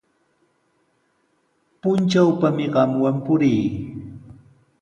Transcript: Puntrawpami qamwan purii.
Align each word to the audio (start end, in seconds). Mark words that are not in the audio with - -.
Puntrawpami 1.81 2.65
qamwan 2.73 3.15
purii. 3.25 3.61